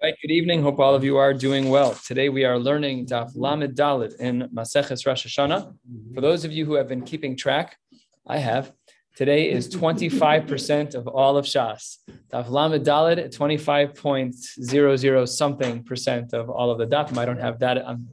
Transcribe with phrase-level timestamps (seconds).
[0.00, 0.62] Right, good evening.
[0.62, 1.92] Hope all of you are doing well.
[1.92, 5.74] Today we are learning Daf Lamed Dalit in Maseches Rosh Hashanah.
[6.14, 7.76] For those of you who have been keeping track,
[8.24, 8.70] I have.
[9.16, 11.96] Today is 25% of all of Shas.
[12.32, 17.18] Daf Lamed Dalit, 25.00 something percent of all of the Daf.
[17.18, 17.84] I don't have that.
[17.84, 18.10] Um,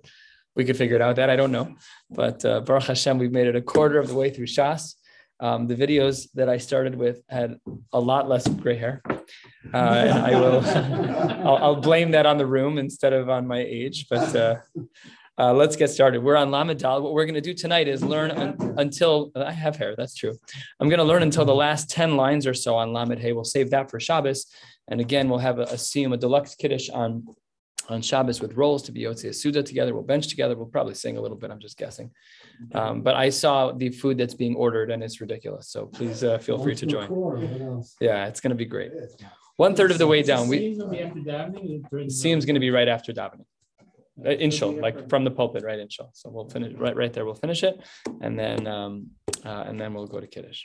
[0.56, 1.18] we could figure it out.
[1.18, 1.76] That I don't know.
[2.10, 4.96] But uh, Baruch Hashem, we've made it a quarter of the way through Shas.
[5.40, 7.60] Um, the videos that I started with had
[7.94, 9.04] a lot less gray hair.
[9.74, 10.62] Uh, and I will,
[11.48, 14.08] I'll, I'll, blame that on the room instead of on my age.
[14.10, 14.56] But uh,
[15.38, 16.24] uh, let's get started.
[16.24, 17.02] We're on Lamadal.
[17.02, 19.96] What we're going to do tonight is learn un- until I have hair.
[19.98, 20.38] That's true.
[20.80, 23.34] I'm going to learn until the last 10 lines or so on Lamed Hey.
[23.34, 24.46] We'll save that for Shabbos.
[24.88, 27.26] And again, we'll have a, a siyum, a deluxe kiddush on
[27.90, 29.94] on Shabbos with rolls to be Yotzei Suda together.
[29.94, 30.56] We'll bench together.
[30.56, 31.52] We'll probably sing a little bit.
[31.52, 32.12] I'm just guessing.
[32.74, 35.70] Um, but I saw the food that's being ordered and it's ridiculous.
[35.70, 37.84] So please uh, feel free to join.
[38.00, 38.92] Yeah, it's going to be great.
[39.58, 40.78] One third of the way down, we
[42.10, 43.46] seems going to be right after davening.
[44.18, 45.78] Uh, inshal, like from the pulpit, right?
[45.78, 46.10] Inshal.
[46.14, 47.26] So we'll finish right, right there.
[47.26, 47.82] We'll finish it,
[48.22, 49.08] and then um,
[49.44, 50.64] uh, and then we'll go to kiddush.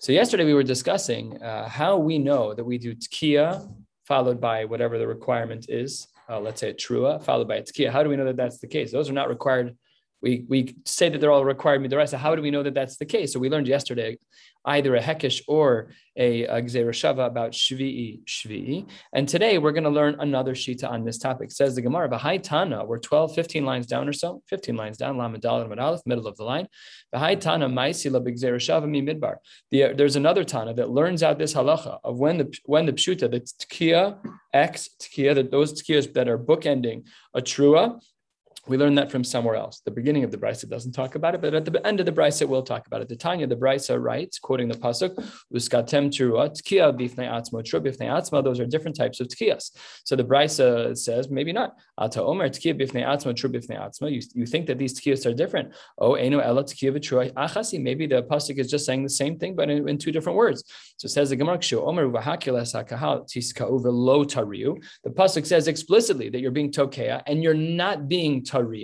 [0.00, 3.72] So yesterday we were discussing uh, how we know that we do tkiya
[4.04, 7.90] followed by whatever the requirement is uh, let's say a trua, followed by a tkiya.
[7.90, 8.92] How do we know that that's the case?
[8.92, 9.76] Those are not required.
[10.22, 12.18] We, we say that they're all required midaraisa.
[12.18, 13.32] How do we know that that's the case?
[13.32, 14.18] So we learned yesterday
[14.64, 18.88] either a hekesh or a, a shava about shvi'i shvi'i.
[19.14, 21.50] And today we're going to learn another shita on this topic.
[21.50, 25.16] Says the Gemara, Bahai Tana, we're 12, 15 lines down or so, 15 lines down,
[25.16, 26.68] Lamadal and Madalef, middle of the line.
[27.14, 29.36] Bahai Tana, Maisila shava mi midbar.
[29.70, 33.30] The, there's another Tana that learns out this halacha of when the when the pshuta,
[33.30, 34.18] the tkiya,
[34.52, 37.04] X tkiya, that those tkiyas that are bookending
[37.34, 38.00] a trua
[38.66, 39.80] we learned that from somewhere else.
[39.84, 42.12] The beginning of the Brisa doesn't talk about it, but at the end of the
[42.12, 43.08] Brisa, we'll talk about it.
[43.08, 45.14] The Tanya, the Brisa writes, quoting the pasuk,
[45.52, 49.70] "Uskatem tirua tkiya bifnei atzma tru bifnei atzma." Those are different types of tkiyas.
[50.04, 51.74] So the Brisa says, maybe not.
[51.98, 54.12] Ata omer tkiya bifnei atzma tru bifnei atzma.
[54.12, 55.72] You, you think that these tkiyas are different?
[55.98, 57.82] Oh, eno ela tkiya v'tru achasi.
[57.82, 60.64] Maybe the pasuk is just saying the same thing, but in, in two different words.
[60.98, 64.82] So it says the Gemara kshu omer v'hakilas hakahal tiskau v'lo tariu.
[65.02, 68.80] The pasuk says explicitly that you're being tokea and you're not being tariu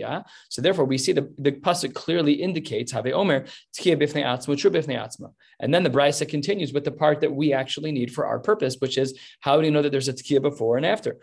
[0.48, 3.46] so therefore, we see the, the pasuk clearly indicates have omer
[3.76, 5.32] bifnei atzma tru bifnei atzma.
[5.60, 8.76] And then the brisa continues with the part that we actually need for our purpose,
[8.78, 11.18] which is how do you know that there's a tkiya before and after?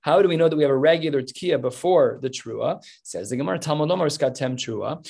[0.00, 2.82] How do we know that we have a regular tkiya before the trua?
[3.02, 5.04] Says the Gemara Talmud Lomar skatem trua.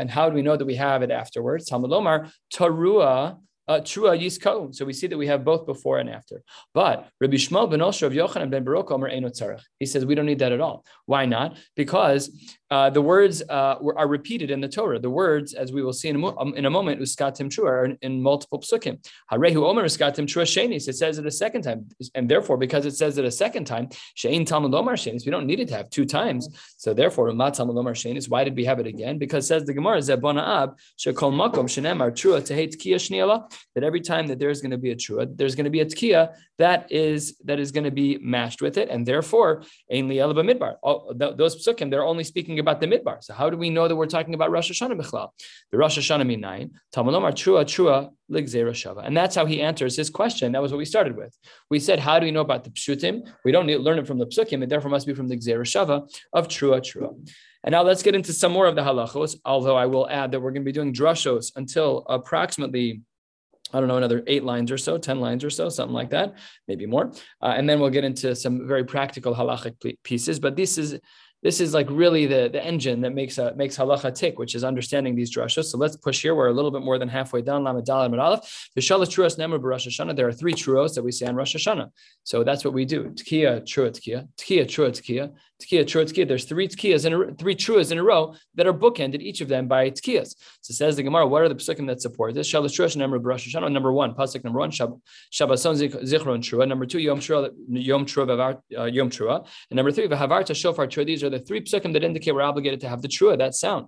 [0.00, 1.66] And how do we know that we have it afterwards?
[1.66, 4.74] Talmud Lomar tarua uh, trua yisko.
[4.74, 6.42] So we see that we have both before and after.
[6.74, 9.30] But Rabbi Shmuel ben Osher of Yochanan ben Baruch Omer Eno
[9.78, 10.84] He says we don't need that at all.
[11.06, 11.58] Why not?
[11.76, 12.30] Because
[12.70, 14.98] uh, the words uh, are repeated in the Torah.
[14.98, 17.66] The words, as we will see in a, mo- um, in a moment, uskatim trua
[17.66, 18.98] are in, in, multiple psukim.
[19.32, 20.86] Harehu omer uskatim trua shenis.
[20.88, 23.88] It says it a second time, and therefore, because it says it a second time,
[24.16, 25.24] shein talmud omer shenis.
[25.24, 26.48] We don't need it to have two times.
[26.76, 28.28] So therefore, umat talmud omer shenis.
[28.28, 29.18] Why did we have it again?
[29.18, 33.50] Because says the Gemara zebona ab shekol makom shenemar trua tehei tkiya shniela.
[33.74, 35.86] That every time that there's going to be a trua, there's going to be a
[35.86, 40.34] tkiya that is that is going to be matched with it, and therefore, ein liela
[40.34, 40.74] midbar.
[41.36, 43.22] Those psukim, they're only speaking about the midbar.
[43.22, 45.30] So how do we know that we're talking about Rosh Hashanah Bichlal?
[45.70, 49.06] The Rosh Hashanah Minayin, Talmud Trua Trua Ligzera Shava.
[49.06, 50.52] And that's how he answers his question.
[50.52, 51.36] That was what we started with.
[51.70, 53.26] We said, how do we know about the Pshutim?
[53.44, 55.64] We don't need learn it from the Psukim, it therefore must be from the Gzera
[55.64, 57.14] Shava of Trua Trua.
[57.64, 60.40] And now let's get into some more of the halachos, although I will add that
[60.40, 63.02] we're going to be doing drashos until approximately
[63.72, 66.34] I don't know, another eight lines or so, 10 lines or so, something like that,
[66.66, 67.12] maybe more.
[67.42, 70.38] Uh, and then we'll get into some very practical halachic pieces.
[70.38, 70.98] But this is
[71.42, 74.64] this is like really the, the engine that makes a, makes halacha tick, which is
[74.64, 75.66] understanding these drashas.
[75.66, 76.34] So let's push here.
[76.34, 77.62] We're a little bit more than halfway down.
[77.62, 77.94] There are three
[80.52, 81.90] truos that we say on Rosh Hashanah.
[82.24, 83.04] So that's what we do.
[83.10, 85.32] Tkiya, trua, tkiya, tkiya, trua, tkiya,
[85.62, 86.26] tkiya, trua, tkiya.
[86.28, 89.48] There's three tkiyas in a, three truas in a row that are bookended, each of
[89.48, 90.34] them by tkiyas.
[90.60, 92.50] So says the Gemara, what are the psukim that support this?
[92.50, 93.70] Shalosh truas nemar Rosh Hashanah.
[93.72, 95.00] Number one, pasuk number one, Shab,
[95.32, 96.66] Shabbason zichron trua.
[96.68, 99.46] Number two, Yom trua, Yom trua, uh, Yom trua.
[99.70, 101.06] And number three, Vahavarta shofar trua.
[101.06, 103.86] These are the three psukim that indicate we're obligated to have the trua, that sound.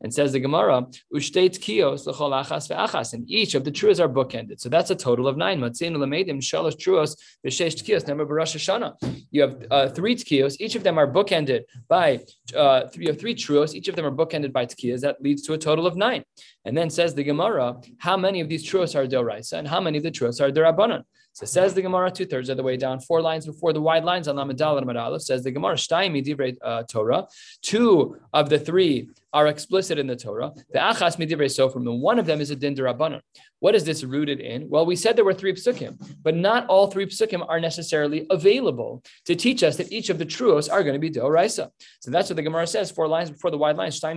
[0.00, 4.08] And says the Gemara, ushteit kios l'chol achas ve'achas, and each of the truas are
[4.08, 4.60] bookended.
[4.60, 5.60] So that's a total of nine.
[5.60, 9.24] Matzinu lemedim shalosh truos v'sheish tkiyos number b'Rosh Hashanah.
[9.30, 10.56] You have uh, three tkiyos.
[10.60, 12.20] Each of them are bookended by
[12.54, 13.74] uh, three, three truos.
[13.74, 15.00] Each of them are bookended by tkiyos.
[15.00, 16.24] That leads to a total of nine.
[16.64, 19.98] And then says the Gemara, how many of these truos are deraisa and how many
[19.98, 21.02] of the truos are derabanan?
[21.36, 24.04] So says the Gemara two thirds of the way down, four lines before the wide
[24.04, 25.20] lines on Lamadal and Aleph.
[25.20, 27.26] Says the Gemara, Shtayim uh, Torah.
[27.60, 30.50] Two of the three are explicit in the Torah.
[30.72, 33.20] The achas midivrei sofrim, and one of them is a din derabanan.
[33.60, 34.70] What is this rooted in?
[34.70, 35.92] Well, we said there were three psukim,
[36.22, 40.24] but not all three psukim are necessarily available to teach us that each of the
[40.24, 41.68] truos are going to be deoraisa.
[42.00, 42.90] So that's what the Gemara says.
[42.90, 44.00] Four lines before the wide lines.
[44.00, 44.08] Two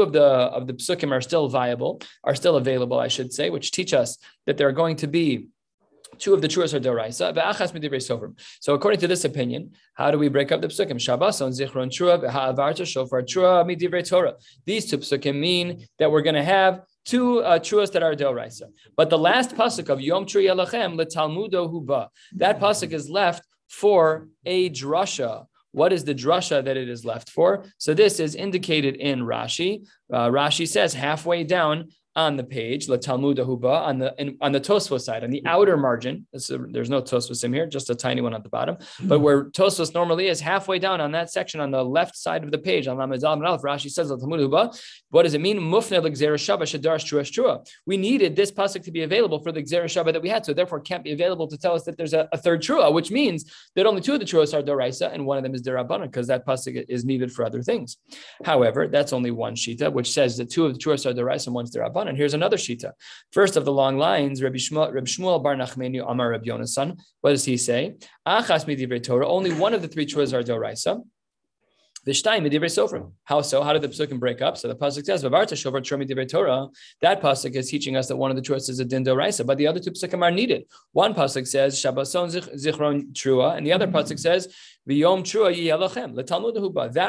[0.00, 0.28] of the
[0.58, 4.18] of the psukim are still viable, are still available, I should say, which teach us
[4.46, 5.48] that there are going to be
[6.18, 8.34] Two of the truas are deraisa, ve'achas.
[8.60, 11.00] So according to this opinion, how do we break up the psukim?
[11.00, 14.34] Shabbos on zichron trua, ve'ha'avarta shofar trua midivrei Torah.
[14.64, 18.70] These two psukim mean that we're going to have two uh, truas that are deraisa.
[18.96, 24.28] But the last pasuk of Yom Tru Yelachem letalmudo huba, that pasuk is left for
[24.44, 25.46] a drasha.
[25.72, 27.64] What is the drasha that it is left for?
[27.78, 29.84] So this is indicated in Rashi.
[30.12, 34.52] Uh, Rashi says halfway down on the page, La Talmud Ahuba, on the in, on
[34.52, 36.26] the Tosfos side, on the outer margin.
[36.32, 36.38] A,
[36.70, 38.76] there's no Tosfos in here, just a tiny one at the bottom.
[38.98, 39.08] Hmm.
[39.08, 42.52] But where Tosfos normally is, halfway down on that section on the left side of
[42.52, 44.78] the page, on Lamed Aleph, Rashi says La Talmud Ahuba.
[45.10, 45.58] What does it mean?
[45.58, 50.12] Mufne l'gzera shava shadar shua We needed this pasuk to be available for the shava
[50.12, 52.28] that we had, so therefore it can't be available to tell us that there's a,
[52.32, 55.36] a third trua, which means that only two of the truas are doraisa and one
[55.36, 57.96] of them is derabana because that pasuk is needed for other things.
[58.44, 61.54] However, that's only one shita, which says that two of the truas are doraisa and
[61.54, 62.03] one's derabana.
[62.08, 62.92] And here's another shita.
[63.32, 66.98] First of the long lines, Rabbi Shmuel, Rabbi Shmuel Bar Nachmani Amar Rabbi Yonasan.
[67.20, 67.96] What does he say?
[68.26, 69.28] Achas midivrei Torah.
[69.28, 71.02] Only one of the three truas are doraisa.
[72.06, 73.12] V'shtayim midivrei sofrim.
[73.24, 73.62] How so?
[73.62, 74.58] How did the psukim break up?
[74.58, 76.68] So the pasuk says, "V'varta shovar trumi divrei Torah."
[77.00, 79.56] That pasuk is teaching us that one of the truas is a din doraisa, but
[79.56, 80.64] the other two psukim are needed.
[80.92, 84.54] One pasuk says Shabbason zichron trua, and the other pasuk says
[84.86, 85.04] That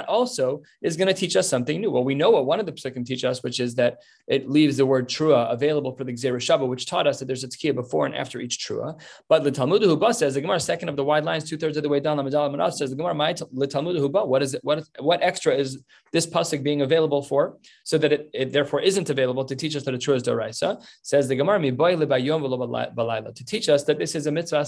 [0.07, 1.92] also is going to teach us something new.
[1.92, 4.77] Well, we know what one of the psukim teach us, which is that it leaves
[4.77, 7.75] the word trua available for the gzera shava, which taught us that there's a tkiya
[7.75, 9.00] before and after each trua.
[9.27, 11.89] But letalmud huba says the Gemara, second of the wide lines, two thirds of the
[11.89, 12.18] way down.
[12.18, 14.25] Lamadal Manav says the Gemara, my letalmud huba.
[14.25, 14.63] What is it?
[14.63, 15.83] What what extra is
[16.13, 19.83] this pasuk being available for, so that it, it therefore isn't available to teach us
[19.83, 20.83] that a trua is doraisa?
[21.01, 24.66] Says the Gemara, to teach us that this is a mitzvah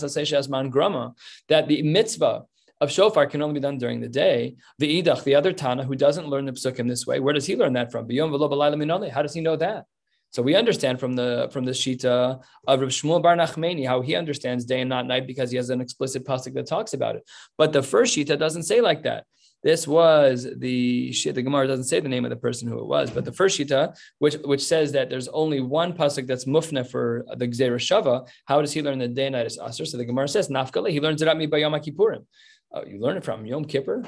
[1.47, 2.43] that the mitzvah
[2.79, 4.55] of shofar can only be done during the day.
[4.77, 7.55] The idach, the other Tana, who doesn't learn the psukim this way, where does he
[7.55, 8.07] learn that from?
[8.09, 9.85] How does he know that?
[10.31, 14.15] So we understand from the from the shita of Rav Shmuel Bar Nachmani how he
[14.15, 17.23] understands day and not night because he has an explicit pasuk that talks about it.
[17.57, 19.25] But the first shita doesn't say like that.
[19.63, 21.33] This was the shita.
[21.33, 23.57] The Gemara doesn't say the name of the person who it was, but the first
[23.57, 28.27] shita, which which says that there's only one pasuk that's mufna for the gzera shava.
[28.45, 29.85] How does he learn the day and night is aser?
[29.85, 30.91] So the Gemara says nafkale.
[30.91, 32.25] He learns it at me by Yom Kippurim.
[32.71, 34.03] Oh, you learn it from Yom Kippur?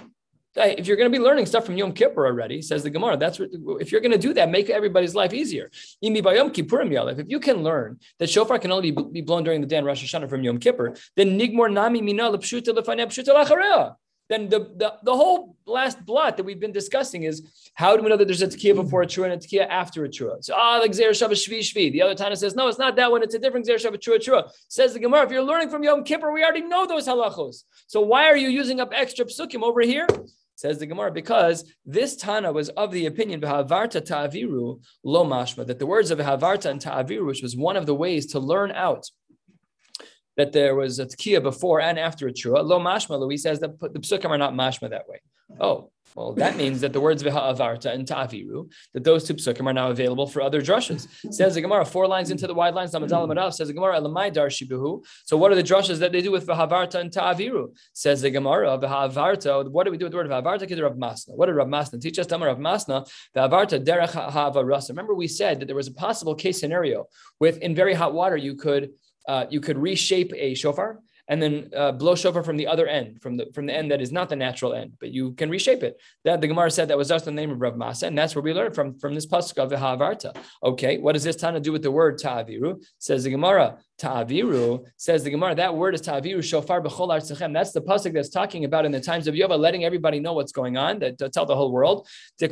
[0.56, 3.40] If you're going to be learning stuff from Yom Kippur already, says the Gemara, that's
[3.40, 5.70] what, if you're going to do that, make everybody's life easier.
[6.02, 10.04] If you can learn that shofar can only be blown during the day and Rosh
[10.04, 12.30] Hashanah from Yom Kippur, then nigmor nami mina
[14.30, 17.42] then the, the, the whole last blot that we've been discussing is
[17.74, 20.06] how do we know that there's a tekiah before a trua and a tekiah after
[20.06, 20.44] a trua?
[20.44, 21.92] So, ah, like Gzera Shava Shvi Shvi.
[21.92, 23.24] The other Tana says, no, it's not that one.
[23.24, 24.52] It's a different Gzera Shava Trua Trua.
[24.68, 27.64] Says the Gemara, if you're learning from Yom Kippur, we already know those halachos.
[27.88, 30.08] So why are you using up extra psukim over here?
[30.56, 35.80] Says the Gemara, because this Tana was of the opinion, Havarta Ta'aviru lo mashma, that
[35.80, 39.10] the words of Havarta and Ta'aviru, which was one of the ways to learn out
[40.40, 42.64] that there was a tkiya before and after a trua.
[42.64, 45.20] Lo mashma, he says that the psukim are not mashma that way.
[45.60, 49.74] Oh, well, that means that the words v'ha'avarta and ta'aviru, that those two psukim are
[49.74, 51.08] now available for other drushes.
[51.32, 55.06] Says the Gemara, four lines into the wide lines, says the Gemara, elamai darshibuhu.
[55.26, 57.76] So what are the drushes that they do with v'ha'avarta and ta'aviru?
[57.94, 60.82] Says the Gemara, v'ha'avarta, what do we do with the word v'ha'avarta?
[60.82, 61.36] Rav Masna.
[61.36, 62.28] What did Rav Masna teach us?
[62.28, 64.90] Tamar Rav Masna, v'ha'avarta derech ha'avarasa.
[64.90, 67.08] Remember we said that there was a possible case scenario
[67.40, 68.92] with in very hot water you could
[69.30, 73.22] uh, you could reshape a shofar and then uh, blow shofar from the other end,
[73.22, 75.84] from the from the end that is not the natural end, but you can reshape
[75.84, 76.02] it.
[76.26, 78.42] That the Gemara said that was just the name of Rav Masa, and that's where
[78.42, 80.36] we learned from from this pasuk of the Havarta.
[80.64, 82.84] Okay, what does this Tana do with the word ta'aviru?
[82.98, 84.86] Says the Gemara, ta'aviru.
[84.98, 87.54] Says the Gemara, that word is ta'aviru shofar b'chol artzechem.
[87.54, 90.52] That's the pasuk that's talking about in the times of Yova, letting everybody know what's
[90.52, 92.08] going on, that to tell the whole world.
[92.40, 92.48] You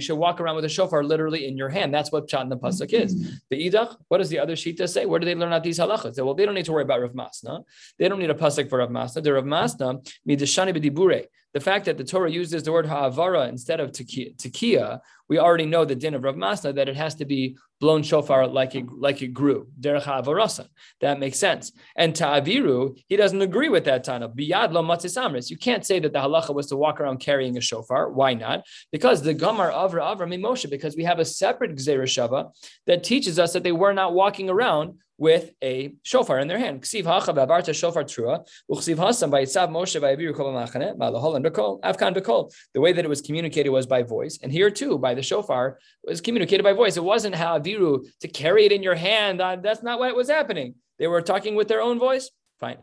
[0.00, 1.94] should walk around with a shofar literally in your hand.
[1.94, 3.40] That's what chat in the pasuk is.
[3.50, 3.96] The idach.
[4.08, 5.06] What does the other shita say?
[5.06, 6.22] Where do they learn out these halachas?
[6.22, 7.64] Well, they don't need to worry about Rav Masna.
[7.98, 9.22] They don't need a pasuk for Rav Masna.
[9.22, 11.26] The Rav Masna midashani b'dibure.
[11.54, 15.84] The fact that the Torah uses the word ha'avara instead of tekiya, we already know
[15.84, 19.22] the din of Rav Masna that it has to be blown shofar like it like
[19.22, 19.68] it grew.
[19.80, 20.66] Derech ha'avarasan.
[21.00, 21.72] That makes sense.
[21.96, 24.28] And ta'aviru, he doesn't agree with that Tana.
[24.28, 25.50] Biyad lo amris.
[25.50, 28.10] You can't say that the halacha was to walk around carrying a shofar.
[28.10, 28.64] Why not?
[28.90, 32.50] Because the Gamar Avra Avra Moshe, because we have a separate Gzera Shava
[32.86, 36.84] that teaches us that they were not walking around with a shofar in their hand.
[36.84, 37.02] The
[42.80, 44.38] way that it was communicated was by voice.
[44.42, 46.96] And here too, by the shofar, was communicated by voice.
[46.96, 49.40] It wasn't Ha'aviru to carry it in your hand.
[49.40, 50.74] Uh, that's not what was happening.
[50.98, 52.30] They were talking with their own voice.
[52.58, 52.78] Fine.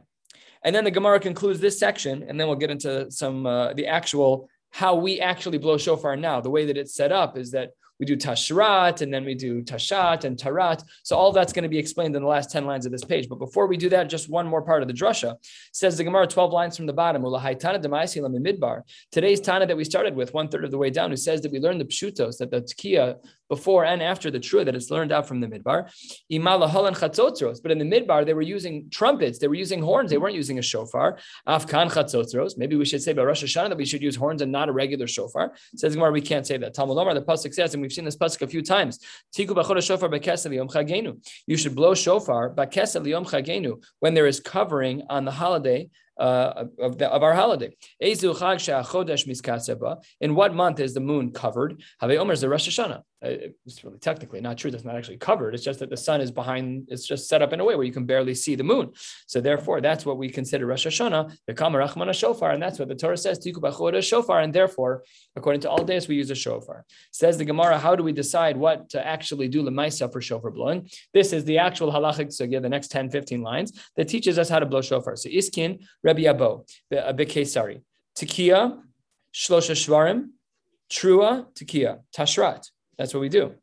[0.64, 3.88] And then the Gemara concludes this section, and then we'll get into some uh, the
[3.88, 6.40] actual how we actually blow shofar now.
[6.40, 9.62] The way that it's set up is that we do tashrat and then we do
[9.62, 10.84] tashat and tarat.
[11.04, 13.30] So all that's going to be explained in the last 10 lines of this page.
[13.30, 15.36] But before we do that, just one more part of the drasha.
[15.72, 17.22] Says the Gemara 12 lines from the bottom.
[19.12, 21.52] Today's Tana that we started with, one third of the way down, who says that
[21.52, 23.18] we learned the pshutos, that the tkiya
[23.52, 25.80] before and after the trua that it's learned out from the midbar.
[27.64, 30.58] But in the midbar, they were using trumpets, they were using horns, they weren't using
[30.58, 31.18] a shofar.
[31.46, 32.58] Afkan chatzotros.
[32.58, 34.72] Maybe we should say by Rosh Hashanah that we should use horns and not a
[34.72, 35.52] regular shofar.
[35.76, 36.74] Says Gemara, we can't say that.
[36.74, 38.94] Talmud Omar, the pasuk says, and we've seen this pasuk a few times.
[41.48, 42.56] You should blow shofar
[44.00, 47.76] when there is covering on the holiday uh, of, the, of, our holiday.
[50.22, 51.82] In what month is the moon covered?
[52.00, 53.02] Have Omer is the Rosh Hashanah.
[53.24, 54.72] Uh, it's really technically not true.
[54.72, 55.54] That's not actually covered.
[55.54, 56.88] It's just that the sun is behind.
[56.90, 58.92] It's just set up in a way where you can barely see the moon.
[59.28, 62.96] So therefore, that's what we consider Rosh Hashanah, the Kamarachmana shofar, and that's what the
[62.96, 63.38] Torah says.
[63.38, 65.04] Tiku shofar, and therefore,
[65.36, 66.84] according to all days, we use a shofar.
[67.12, 70.90] Says the Gemara, how do we decide what to actually do lemaisa for shofar blowing?
[71.14, 74.60] This is the actual halachic sugya, the next 10, 15 lines that teaches us how
[74.60, 75.16] to blow shofar.
[75.16, 77.82] So iskin Rabbi Abo, Bekesari,
[78.18, 78.80] Tekiya,
[79.34, 80.30] Shlosha Shvarim,
[80.92, 82.66] Trua, Tekiya, Tashrat.
[83.02, 83.56] That's what we do.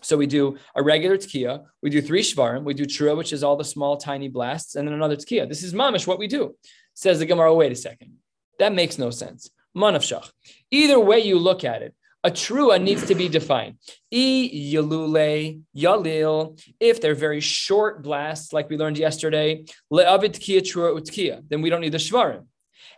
[0.00, 3.44] So we do a regular tkiya, we do three shvarim, we do trua, which is
[3.44, 5.46] all the small, tiny blasts, and then another tkiya.
[5.46, 6.56] This is mamish what we do.
[6.94, 8.14] Says the Gemara, wait a second.
[8.58, 9.50] That makes no sense.
[9.76, 10.30] Manavshach.
[10.70, 13.76] Either way you look at it, a trua needs to be defined.
[14.10, 16.58] E yalule yalil.
[16.80, 21.68] If they're very short blasts, like we learned yesterday, le'avit tkiya trua utkiya, then we
[21.68, 22.46] don't need the shvarim.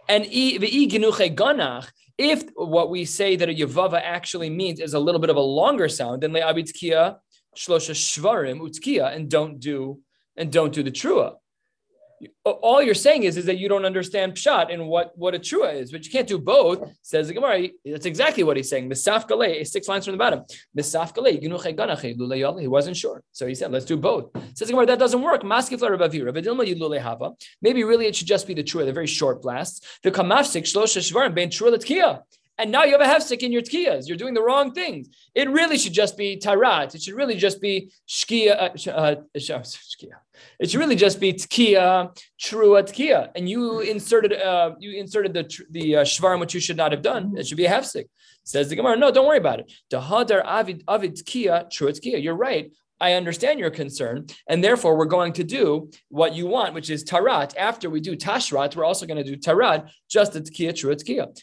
[0.08, 1.88] And e ganach.
[2.16, 5.40] If what we say that a yavava actually means is a little bit of a
[5.40, 7.16] longer sound, then le'abitkia
[7.56, 10.00] shlosha shvarim utkia, and don't do
[10.36, 11.34] and don't do the trua
[12.44, 15.74] all you're saying is, is that you don't understand pshat and what, what a trua
[15.74, 16.88] is, but you can't do both.
[17.02, 17.68] Says the Gemara.
[17.84, 18.88] That's exactly what he's saying.
[18.88, 20.44] Misaf six lines from the bottom.
[20.76, 21.14] Misaf
[22.60, 24.86] He wasn't sure, so he said, "Let's do both." Says the Gemara.
[24.86, 25.42] That doesn't work.
[27.62, 29.98] Maybe really it should just be the trua, the very short blasts.
[30.02, 31.48] The ben
[32.58, 34.06] and now you have a hefsek in your tkiyas.
[34.06, 35.08] You're doing the wrong things.
[35.34, 36.94] It really should just be tarat.
[36.94, 38.72] It should really just be shkia.
[38.86, 40.10] Uh, uh, shkia.
[40.60, 43.30] It should really just be tkiya, trua tkiya.
[43.34, 47.02] And you inserted uh, you inserted the the uh, shvarim which you should not have
[47.02, 47.34] done.
[47.36, 48.06] It should be a hefsek.
[48.44, 48.96] Says the Gemara.
[48.96, 49.72] No, don't worry about it.
[49.90, 52.22] Dahadar avid avid tkiya, trua tkiya.
[52.22, 52.72] You're right.
[53.00, 57.04] I understand your concern, and therefore we're going to do what you want, which is
[57.04, 57.56] tarat.
[57.56, 61.34] After we do tashrat, we're also going to do tarat, just a tkiya, true tkiya.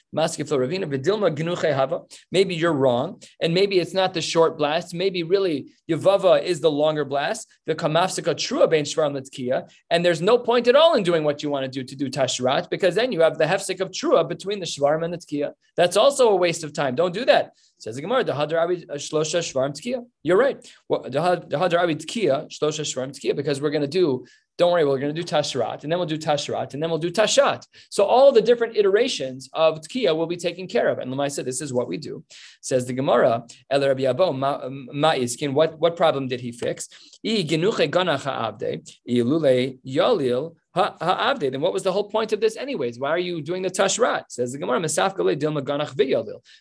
[2.32, 4.94] Maybe you're wrong, and maybe it's not the short blast.
[4.94, 7.48] Maybe really yavava is the longer blast.
[7.66, 11.44] The kamafsika trua bein shvarim tkiya, and there's no point at all in doing what
[11.44, 14.28] you want to do to do tashrat because then you have the hefsik of trua
[14.28, 15.52] between the shvarim and the tkiya.
[15.76, 16.96] That's also a waste of time.
[16.96, 17.52] Don't do that.
[17.82, 20.06] Says the Gemara, uh, shlosha shvarim.
[20.22, 20.62] You're right.
[20.92, 24.24] tkiya shlosha shvarim because we're going to do.
[24.60, 27.00] Don't worry, we're going to do tashrat, and then we'll do tashrat, and then we'll
[27.00, 27.66] do tashat.
[27.90, 31.00] So all the different iterations of tkiya will be taken care of.
[31.00, 32.24] And Lamai said, "This is what we do."
[32.62, 34.28] Says the Gemara, El Rabbi Abo
[34.94, 35.54] Ma'iskin.
[35.54, 36.88] What what problem did he fix?
[37.26, 42.56] I genuche ganach ha'avde ilule yalil Ha'avde, then what was the whole point of this,
[42.56, 42.98] anyways?
[42.98, 44.24] Why are you doing the tashrat?
[44.30, 44.80] Says the Gemara,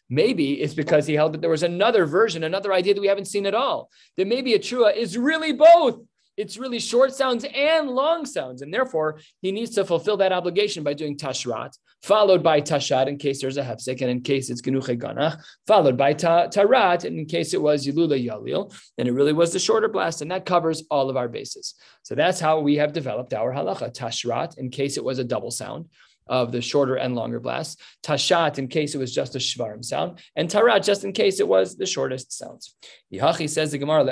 [0.09, 3.27] Maybe it's because he held that there was another version, another idea that we haven't
[3.27, 3.89] seen at all.
[4.17, 6.01] That maybe a trua is really both
[6.41, 8.63] it's really short sounds and long sounds.
[8.63, 13.19] And therefore, he needs to fulfill that obligation by doing tashrat, followed by tashat in
[13.19, 17.19] case there's a hefsek, and in case it's genuche ganach, followed by ta- tarat, and
[17.19, 20.23] in case it was yilula yalil, and it really was the shorter blast.
[20.23, 21.75] And that covers all of our bases.
[22.03, 25.51] So that's how we have developed our halacha, tashrat, in case it was a double
[25.51, 25.87] sound
[26.27, 30.21] of the shorter and longer blasts, tashat in case it was just a shvarim sound,
[30.37, 32.77] and tarat just in case it was the shortest sounds.
[33.13, 34.05] Yihachi says the Gemara.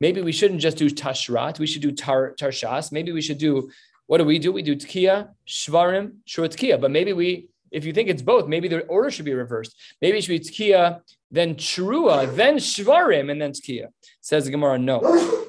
[0.00, 2.92] Maybe we shouldn't just do tashrat, we should do tar, tarshas.
[2.92, 3.70] Maybe we should do
[4.10, 4.50] what do we do?
[4.50, 6.80] We do tkiya, shvarim, shur tkiya.
[6.80, 9.72] But maybe we, if you think it's both, maybe the order should be reversed.
[10.02, 13.86] Maybe it should be tkiya, then trua, then shvarim, and then tkiya.
[14.20, 14.98] Says the Gemara, no,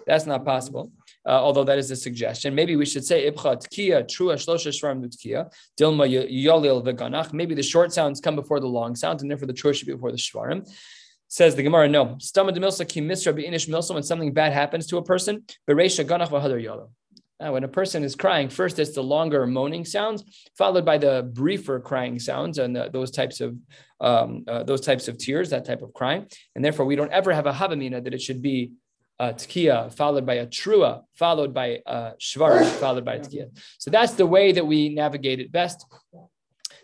[0.05, 0.91] that's not possible
[1.25, 2.53] uh, although that is a suggestion.
[2.55, 7.33] Maybe we should say ibcha tkiya trua shlosha shvarim tkiya dilma yolil veganach.
[7.33, 9.93] Maybe the short sounds come before the long sounds, and therefore the trua should be
[9.93, 10.67] before the shvarim.
[11.27, 12.17] Says the Gemara, no.
[12.19, 15.43] Stama demilsa ki misra beinish milsa when something bad happens to a person.
[15.67, 16.91] Bereisha ganach v'hadar yolo.
[17.41, 20.23] Uh, when a person is crying, first it's the longer moaning sounds,
[20.57, 23.57] followed by the briefer crying sounds, and the, those types of
[23.99, 26.27] um, uh, those types of tears, that type of crying.
[26.55, 28.71] And therefore, we don't ever have a havamina that it should be
[29.21, 33.57] tkiya followed by a trua, followed by a shvar, followed by a tkiya.
[33.77, 35.85] So that's the way that we navigate it best.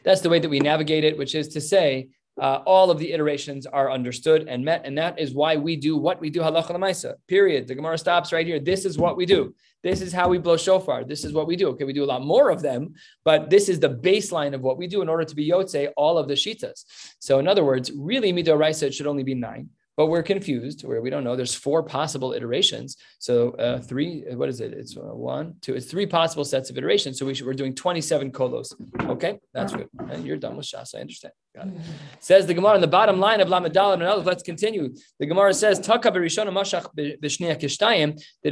[0.03, 2.09] That's the way that we navigate it, which is to say
[2.39, 4.83] uh, all of the iterations are understood and met.
[4.85, 7.67] And that is why we do what we do, halacha lemaisa, period.
[7.67, 8.59] The Gemara stops right here.
[8.59, 9.55] This is what we do.
[9.87, 11.05] This is how we blow shofar.
[11.05, 11.69] This is what we do.
[11.69, 14.77] Okay, we do a lot more of them, but this is the baseline of what
[14.77, 16.83] we do in order to be yotze all of the shitas.
[17.19, 21.01] So in other words, really midoraisa, it should only be nine but we're confused where
[21.01, 21.35] we don't know.
[21.35, 22.97] There's four possible iterations.
[23.17, 24.71] So uh, three, what is it?
[24.71, 27.17] It's uh, one, two, it's three possible sets of iterations.
[27.17, 28.75] So we should, we're doing 27 kolos.
[29.01, 29.89] Okay, that's good.
[30.11, 30.93] And you're done with Shas.
[30.95, 31.33] I understand.
[31.55, 31.73] Got it.
[32.19, 34.27] Says the Gemara on the bottom line of Lamadal and Aleph.
[34.27, 34.93] Let's continue.
[35.19, 35.87] The Gemara says, that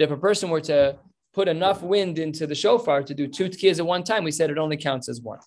[0.02, 0.98] if a person were to
[1.36, 4.50] put enough wind into the shofar to do two tkiyas at one time, we said
[4.50, 5.40] it only counts as one.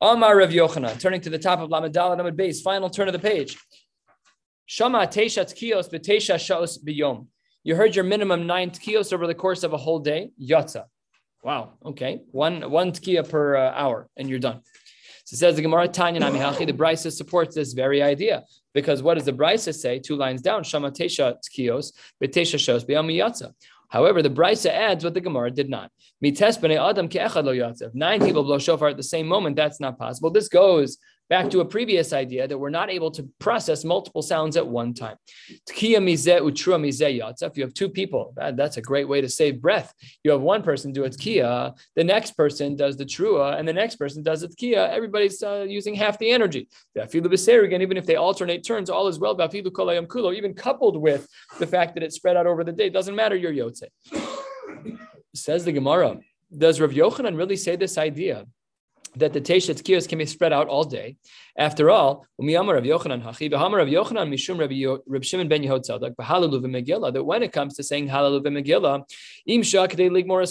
[0.00, 3.12] Amar Rav Yochanan, turning to the top of Lamadal and Amad base, final turn of
[3.12, 3.56] the page.
[4.64, 7.26] Shama tesha tkiyos b'tesha shaos b'yom.
[7.62, 10.30] You heard your minimum nine tkiyos over the course of a whole day.
[10.40, 10.84] Yatza.
[11.42, 11.74] Wow.
[11.84, 12.22] Okay.
[12.32, 14.62] One one tkiya per uh, hour, and you're done.
[15.26, 16.66] So says the Gemara Tanya Namihachi.
[16.66, 19.98] The Brisa supports this very idea because what does the Brisa say?
[19.98, 20.64] Two lines down.
[20.64, 23.52] Shama tesha tkiyos b'tesha shaos b'yom yatza.
[23.94, 25.88] However, the Brisa adds what the Gemara did not.
[26.20, 29.54] Nine people blow shofar at the same moment.
[29.54, 30.30] That's not possible.
[30.30, 30.98] This goes
[31.30, 34.92] back to a previous idea that we're not able to process multiple sounds at one
[34.94, 35.16] time.
[35.68, 35.96] If you
[37.64, 39.92] have two people, that's a great way to save breath.
[40.22, 43.72] You have one person do a tkiya, the next person does the trua, and the
[43.72, 44.90] next person does the tkiya.
[44.90, 46.68] Everybody's uh, using half the energy.
[46.96, 49.34] Again, even if they alternate turns, all is well.
[49.34, 51.26] Even coupled with
[51.58, 53.36] the fact that it's spread out over the day, doesn't matter.
[53.36, 53.84] You're yotze.
[55.34, 56.18] Says the Gemara.
[56.56, 58.46] Does Rav Yochanan really say this idea?
[59.16, 61.16] That the Teshet Kiyos can be spread out all day.
[61.56, 64.38] After all, of Yochanan of Yochanan
[65.24, 65.48] Shimon
[67.12, 69.04] that when it comes to saying Halalu v'Megillah,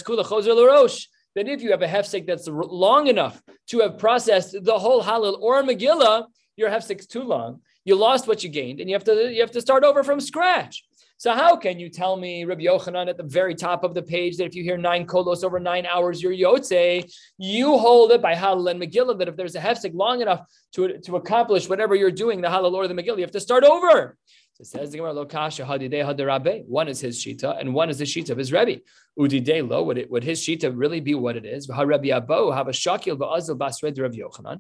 [0.04, 1.06] Kula
[1.36, 5.40] that if you have a hefsek that's long enough to have processed the whole Halal
[5.40, 7.62] or Megillah, your hefsek's too long.
[7.86, 10.20] You lost what you gained, and you have to you have to start over from
[10.20, 10.86] scratch.
[11.18, 14.38] So how can you tell me, Rabbi Yochanan, at the very top of the page,
[14.38, 17.10] that if you hear nine kolos over nine hours, you're yotze?
[17.38, 20.42] You hold it by Halal and Megillah that if there's a hefsek long enough
[20.74, 23.64] to, to accomplish whatever you're doing, the Halal or the Megillah, you have to start
[23.64, 24.18] over.
[24.54, 26.66] So says the Gemara, Lokasha hadarabe.
[26.68, 28.82] One is his shita, and one is the shita of his Rebbe.
[29.18, 31.68] Udidei lo, would, it, would his shita really be what it is?
[31.68, 34.60] Rabbi Abo, have a shakil ba'azil basred Rabbi Yochanan.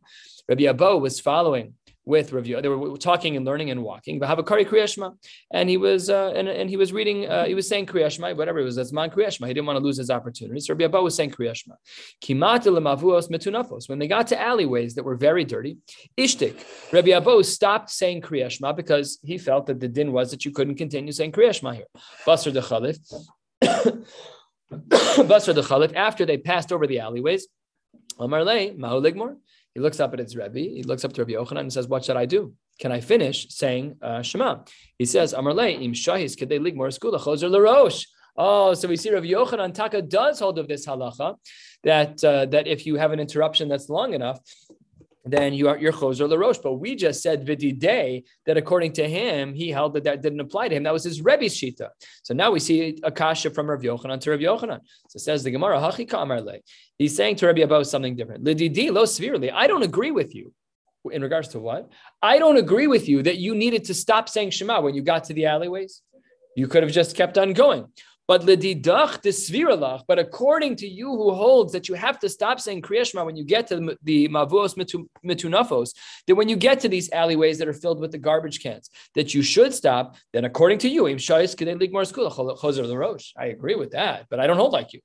[0.49, 4.21] Rabbi Abo was following with Rav They were talking and learning and walking.
[4.21, 7.29] And he was uh, and, and he was reading.
[7.29, 8.75] Uh, he was saying Kriyashma, whatever it was.
[8.75, 9.47] That's man Kriyashma.
[9.47, 10.59] He didn't want to lose his opportunity.
[10.59, 11.75] So Rabbi Abba was saying Kriyashma.
[12.23, 13.87] Metunafos.
[13.87, 15.77] When they got to alleyways that were very dirty,
[16.17, 16.63] Ishtik.
[16.91, 20.75] Rabbi Abba stopped saying Kriyashma because he felt that the din was that you couldn't
[20.75, 21.85] continue saying Kriyashma here.
[22.25, 22.97] Basar de Khalif.
[24.71, 25.95] Basar de Khalif.
[25.95, 27.47] After they passed over the alleyways.
[28.19, 29.37] Amar le, Mahu Ligmor.
[29.73, 32.05] He looks up at his Rebbe, he looks up to Rabbi Yochanan and says, What
[32.05, 32.53] should I do?
[32.79, 34.59] Can I finish saying uh, Shema?
[34.97, 38.05] He says, Amarle, im shahis kedei ligmor skula chozer larosh.
[38.35, 41.35] Oh, so we see Rabbi Yochanan Taka does hold of this halacha
[41.83, 44.39] that uh, that if you have an interruption that's long enough,
[45.25, 46.61] then you are your choser larosh.
[46.61, 50.67] But we just said day that according to him, he held that that didn't apply
[50.67, 50.83] to him.
[50.83, 51.89] That was his Rebbe's shita.
[52.23, 54.79] So now we see a kasha from Rav Yochanan to Rav Yochanan.
[55.09, 56.59] So says the Gemara, Hachi Kamarle.
[56.97, 58.43] He's saying to Rabbi Abba something different.
[58.43, 59.49] Lididi lo severely.
[59.49, 60.53] I don't agree with you.
[61.11, 61.91] In regards to what?
[62.21, 65.25] I don't agree with you that you needed to stop saying Shema when you got
[65.25, 66.01] to the alleyways.
[66.55, 67.87] You could have just kept on going.
[68.27, 70.03] But ledidach desviralach.
[70.07, 73.43] But according to you, who holds that you have to stop saying kriyashma when you
[73.43, 74.75] get to the mavos
[75.25, 75.91] mitunafos,
[76.27, 79.33] that when you get to these alleyways that are filled with the garbage cans, that
[79.33, 80.15] you should stop.
[80.31, 81.11] Then, according to you, I
[83.45, 85.01] agree with that, but I don't hold like you.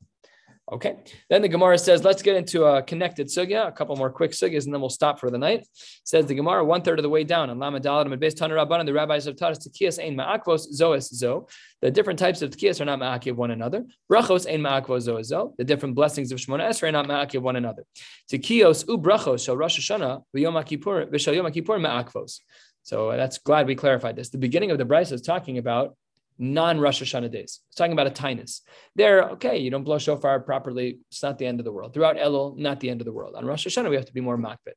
[0.70, 0.96] Okay.
[1.30, 4.66] Then the Gemara says, let's get into a connected sugya, a couple more quick sugyas,
[4.66, 5.66] and then we'll stop for the night.
[6.04, 8.80] Says the Gemara, one third of the way down, and Lama Dalat and Beis Rabban,
[8.80, 11.48] and the rabbis of Taras Tekiyas Ein Ma'akvos Zoes Zo.
[11.80, 13.86] The different types of Tekiyas are not Ma'akiv one another.
[14.12, 15.54] Brachos Ein Ma'akvos Zoes Zo.
[15.56, 17.84] The different blessings of Shemona Esrei are not Ma'akiv one another.
[18.30, 22.40] Tekiyos U Brachos Shal Rosh Hashanah V'Yom Kippur V'Shal Yom Kippur Ma'akvos.
[22.82, 24.28] So that's glad we clarified this.
[24.28, 25.96] The beginning of the Bryce is talking about
[26.38, 27.60] non Rosh Hashanah days.
[27.68, 28.60] It's talking about a tinus.
[28.94, 31.00] There, okay, you don't blow shofar properly.
[31.10, 31.94] It's not the end of the world.
[31.94, 33.34] Throughout Elul, not the end of the world.
[33.34, 34.74] On Rosh Hashanah, we have to be more makbet.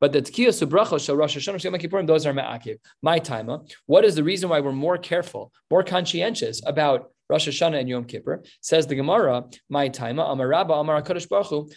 [0.00, 2.78] But the Tkiyah Subracha Shal Rosh Hashanah Yom Kippurim, those are ma'akiv.
[3.02, 3.50] My time.
[3.86, 8.04] What is the reason why we're more careful, more conscientious about Rosh Hashanah and Yom
[8.04, 8.42] Kippur.
[8.60, 11.70] Says the Gemara, my time, Amar Rabba, Amar Baruch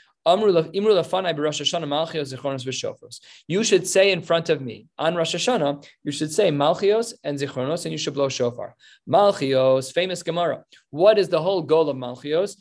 [3.47, 7.37] you should say in front of me on Rosh Hashanah, you should say Malchios and
[7.37, 8.75] Zichronos, and you should blow shofar.
[9.07, 10.63] Malchios, famous Gemara.
[10.89, 12.57] What is the whole goal of Malchios?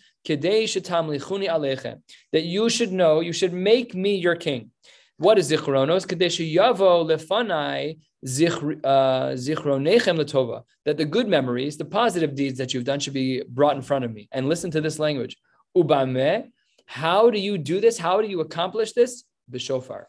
[2.33, 4.71] That you should know, you should make me your king.
[5.17, 6.05] What is Zichronos?
[8.85, 9.35] Uh,
[10.85, 14.05] that the good memories, the positive deeds that you've done should be brought in front
[14.05, 14.29] of me.
[14.33, 15.37] And listen to this language.
[15.77, 16.51] Ubame
[16.87, 17.99] how do you do this?
[17.99, 19.25] How do you accomplish this?
[19.49, 20.09] The shofar.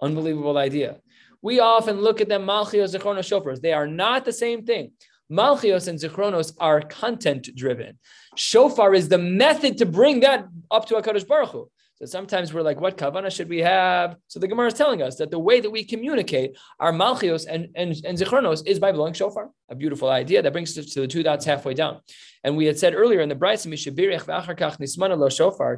[0.00, 0.98] Unbelievable idea.
[1.42, 3.60] We often look at them, Malchios, Zichronos, shofars.
[3.60, 4.92] They are not the same thing.
[5.30, 7.98] Malchios and Zichronos are content driven.
[8.34, 11.70] Shofar is the method to bring that up to HaKadosh Baruch Hu.
[11.98, 14.16] So sometimes we're like, what kavana should we have?
[14.28, 17.70] So the Gemara is telling us that the way that we communicate our malchios and,
[17.74, 19.50] and, and zichronos is by blowing shofar.
[19.68, 21.98] A beautiful idea that brings us to the two dots halfway down.
[22.44, 25.76] And we had said earlier in the lo shofar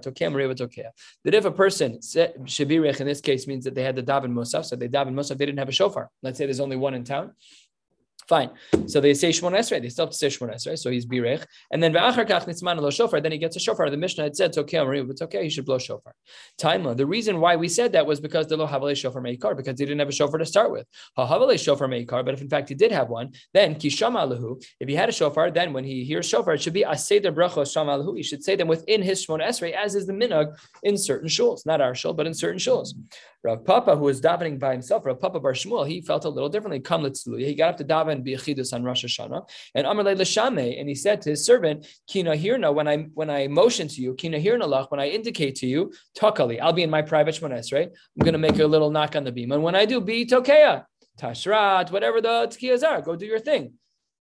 [1.24, 4.66] that if a person shabirich in this case means that they had the daven musaf,
[4.66, 6.10] so they daven musaf, they didn't have a shofar.
[6.22, 7.32] Let's say there's only one in town.
[8.30, 8.50] Fine.
[8.86, 9.82] So they say Shmon Esrei.
[9.82, 10.78] They still have to say Shmon Esrei.
[10.78, 11.44] So he's birech.
[11.72, 13.20] And then Ve'achar kach nitzman lo shofar.
[13.20, 13.90] Then he gets a shofar.
[13.90, 15.42] The Mishnah had said it's okay, it's okay.
[15.42, 16.14] He should blow shofar.
[16.56, 16.96] Taima.
[16.96, 19.84] The reason why we said that was because the lo havale shofar meikar because he
[19.84, 20.86] didn't have a shofar to start with.
[21.16, 22.24] Ha havale shofar meikar.
[22.24, 24.64] But if in fact he did have one, then kishama alahu.
[24.78, 27.72] If he had a shofar, then when he hears shofar, it should be aseder brachos
[27.72, 28.16] shama alahu.
[28.16, 31.66] He should say them within his Shmon Esrei, as is the minhag in certain shuls,
[31.66, 32.94] not our shul, but in certain shuls.
[33.42, 36.50] Rav Papa, who was davening by himself, Rav Papa Bar Shmuel, he felt a little
[36.50, 36.80] differently.
[36.80, 40.94] Come He got up to daven biachidus on Rosh Hashanah, and Amar Lashame, and he
[40.94, 44.64] said to his servant, Kina hirna, when I when I motion to you, Kina hirna
[44.64, 47.88] lach, when I indicate to you, Takali, I'll be in my private shmones, right?
[47.88, 50.26] I'm going to make a little knock on the beam, and when I do, be
[50.26, 50.84] tokea,
[51.18, 53.74] tashrat, whatever the tkiyas are, go do your thing.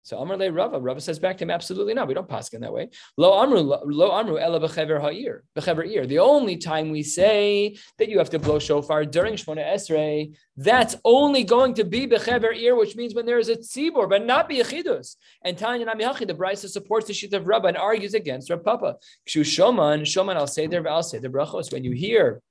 [0.06, 2.08] So Amr Le Rava, Rava says back to him, absolutely not.
[2.08, 2.90] We don't pass in that way.
[3.18, 6.06] Lo Amru, Lo Amru, Ela Bechever Ha'ir, Bechever Ir.
[6.06, 10.96] The only time we say that you have to blow shofar during Shmona Esrei, that's
[11.04, 14.48] only going to be Bechever Ir, which means when there is a tzibor, but not
[14.48, 15.16] be Yechidus.
[15.44, 18.98] And Tanya Namihachi, the Brisa supports the sheet of Rabba and argues against Rav Papa.
[19.28, 21.74] Kshu Shoman, Shoman, I'll say there, I'll say the brachos.
[21.74, 22.44] When you hear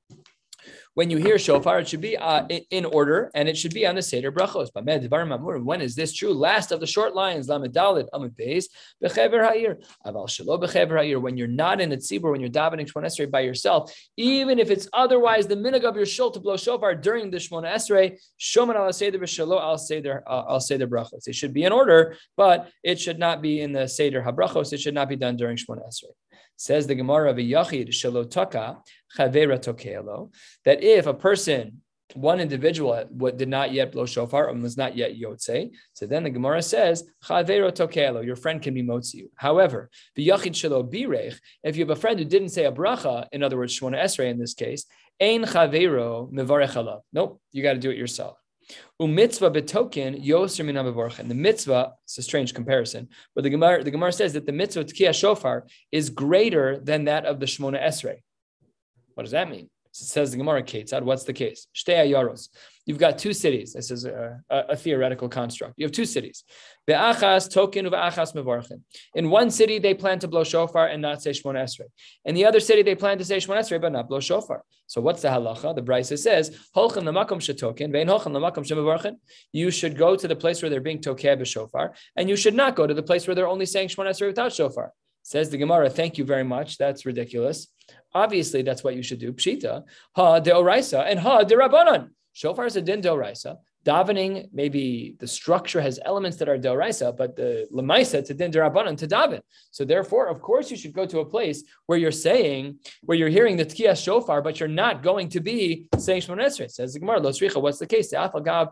[0.94, 3.96] when you hear shofar, it should be uh, in order and it should be on
[3.96, 4.70] the Seder brachos.
[5.64, 6.32] When is this true?
[6.32, 8.66] Last of the short lines, Lamidalit, Amid Beis,
[9.02, 9.78] Bechever Ha'ir.
[10.06, 11.18] Aval Shalo Bechever Ha'ir.
[11.20, 14.70] When you're not in a tzibur, when you're davening Shmon Esrei by yourself, even if
[14.70, 18.76] it's otherwise the minhag of your shul to blow shofar during the Shmon Esrei, Shoman
[18.76, 21.26] al Seder B'Shalo al Seder uh, brachos.
[21.26, 24.72] It should be in order, but it should not be in the Seder HaBrachos.
[24.72, 26.12] It should not be done during Shmon Esrei.
[26.56, 28.78] Says the Gemara of a Yachid Shalotaka
[29.16, 30.32] Chavera Tokelo,
[30.64, 31.80] that if a person,
[32.14, 36.22] one individual what did not yet blow shofar and was not yet yotze, so then
[36.22, 41.38] the Gemara says Chavera Tokelo, your friend can be motzi However, the Yachid Shalo Birech,
[41.62, 44.30] if you have a friend who didn't say a bracha, in other words, Shmona Esrei
[44.30, 44.86] in this case,
[45.20, 48.36] Ein Chavero Mevarech Nope, you got to do it yourself.
[49.00, 53.90] Umitzvah betoken yoser min And the mitzvah, it's a strange comparison, but the Gemara, the
[53.90, 58.20] Gemara says that the mitzvah tkiyah shofar is greater than that of the Shmona Esrei.
[59.14, 59.68] What does that mean?
[59.86, 61.02] It says the Gemara Ketzad.
[61.02, 61.66] What's the case?
[61.74, 62.48] Shtei Yaros.
[62.86, 63.72] You've got two cities.
[63.72, 65.74] This is a, a, a, theoretical construct.
[65.78, 66.44] You have two cities.
[66.86, 68.82] Be'achas token u'achas mevarchin.
[69.14, 71.86] In one city, they plan to blow shofar and not say Shmona Esrei.
[72.26, 74.62] In the other city, they plan to say Shmona Esrei but not blow shofar.
[74.86, 75.74] So what's the halacha?
[75.74, 79.16] The Brisa says, Holchan lamakom shetoken, ve'in holchan lamakom shemevarchin.
[79.52, 82.76] You should go to the place where they're being tokeh b'shofar, and you should not
[82.76, 84.92] go to the place where they're only saying Shmona Esrei without shofar.
[85.22, 86.76] Says the Gemara, thank you very much.
[86.76, 87.68] That's ridiculous.
[88.12, 89.32] Obviously, that's what you should do.
[89.32, 92.10] Pshita, ha deoraisa, and ha derabanan.
[92.34, 93.56] Shofar is a din deoraisa.
[93.86, 98.96] Davening, maybe the structure has elements that are deoraisa, but the lemaisa, a din derabanan
[98.98, 99.40] to daven.
[99.70, 103.28] So therefore, of course, you should go to a place where you're saying, where you're
[103.28, 106.68] hearing the tkiyah shofar, but you're not going to be saying Shemon Esrei.
[106.68, 108.12] Says the Gemara, Losricha, what's the case?
[108.12, 108.66] Uh,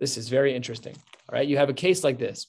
[0.00, 0.94] this is very interesting.
[1.28, 2.46] All right, you have a case like this.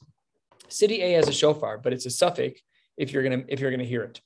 [0.70, 2.62] City A has a shofar, but it's a suffix
[2.96, 4.22] if you're gonna if you're gonna hear it.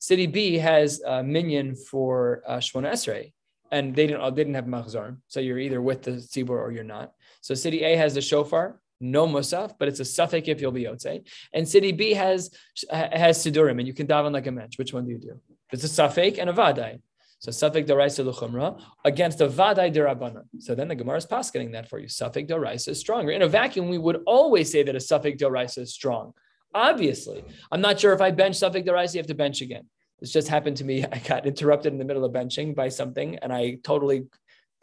[0.00, 3.32] City B has a minyan for uh, Shmona Esrei,
[3.70, 6.84] and they didn't they didn't have machzor, so you're either with the tzibur or you're
[6.84, 7.12] not.
[7.42, 10.84] So city A has the shofar, no musaf, but it's a suffix if you'll be
[10.84, 11.22] yotze.
[11.52, 12.50] And city B has
[12.90, 14.78] has sidurim, and you can daven like a match.
[14.78, 15.38] Which one do you do?
[15.70, 17.00] It's a suffix and a vadai.
[17.40, 20.42] So Safik Doraisa Luchumra against a Vadai Derabana.
[20.58, 22.06] So then the Gemara is paskening that for you.
[22.06, 23.30] Safik Doraisa is stronger.
[23.30, 26.34] In a vacuum, we would always say that a Safik Doraisa is strong.
[26.74, 27.44] Obviously.
[27.70, 29.86] I'm not sure if I bench Safik Doraisa, you have to bench again.
[30.20, 31.04] This just happened to me.
[31.12, 34.26] I got interrupted in the middle of benching by something, and I totally,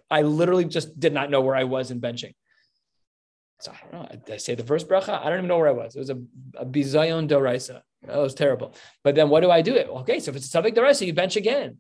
[0.10, 2.34] I literally just did not know where I was in benching.
[3.60, 4.34] So I don't know.
[4.34, 5.20] I say the first bracha?
[5.20, 5.96] I don't even know where I was.
[5.96, 6.22] It was a,
[6.56, 7.82] a bizayon doraisa.
[8.04, 8.76] That was terrible.
[9.04, 9.74] But then what do I do?
[9.74, 10.20] It okay.
[10.20, 11.78] So if it's a suffix doraisa, you bench again.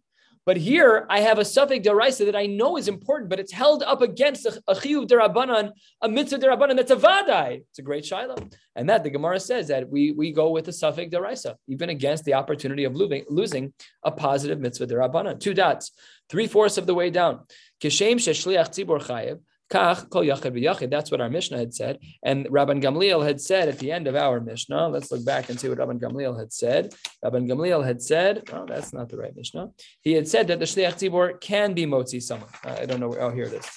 [0.47, 3.83] But here I have a suffix deraisa that I know is important, but it's held
[3.83, 7.63] up against a, a chiyuv derabanan, a mitzvah derabanan that's a vadai.
[7.69, 8.37] It's a great shiloh,
[8.73, 12.23] and that the Gemara says that we we go with a suffix deraisa, even against
[12.23, 15.37] the opportunity of losing, losing a positive mitzvah derabanan.
[15.37, 15.91] Two dots,
[16.29, 17.41] three fourths of the way down.
[17.81, 18.69] Kishem sheshliach
[19.09, 19.39] chayev.
[19.69, 24.15] That's what our Mishnah had said, and Rabban Gamliel had said at the end of
[24.15, 24.87] our Mishnah.
[24.87, 26.93] Let's look back and see what Rabban Gamliel had said.
[27.23, 30.65] Rabban Gamliel had said, "Oh, that's not the right Mishnah." He had said that the
[30.65, 32.49] shliach tzibor can be motzi someone.
[32.65, 33.09] Uh, I don't know.
[33.09, 33.69] Where, oh, here it is.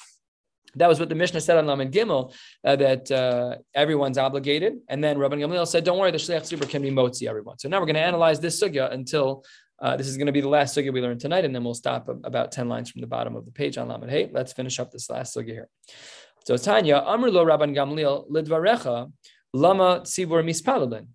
[0.76, 2.33] That was what the Mishnah said on Lamed Gimel,
[2.64, 4.74] uh, that uh, everyone's obligated.
[4.88, 7.59] And then Rabban Gamliel said, don't worry, the Shliach Tzibur can be motzi everyone.
[7.59, 9.44] So now we're going to analyze this sugya until
[9.80, 11.74] uh, this is going to be the last sugya we learn tonight, and then we'll
[11.74, 14.28] stop about 10 lines from the bottom of the page on Lamed Hey.
[14.30, 15.68] Let's finish up this last sugya here.
[16.44, 19.10] So Tanya, Amr lo Rabban Gamliel lidvarecha
[19.54, 21.06] lama tzibur mispalelin.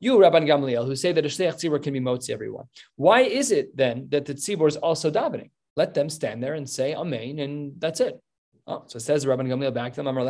[0.00, 2.66] You, Rabban Gamliel, who say that a shliach tzibur can be motzi everyone.
[2.96, 5.50] Why is it then that the tzibur is also davening?
[5.76, 8.18] Let them stand there and say Amen, and that's it.
[8.66, 10.24] Oh, so it says Rabban Gamliel back to them, so